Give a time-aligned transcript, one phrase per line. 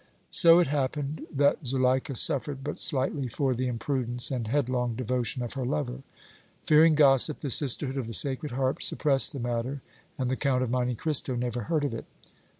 [0.31, 5.53] So it happened that Zuleika suffered but slightly for the imprudence and headlong devotion of
[5.53, 6.01] her lover.
[6.65, 9.83] Fearing gossip, the Sisterhood of the Sacred Heart suppressed the matter,
[10.17, 12.05] and the Count of Monte Cristo never heard of it.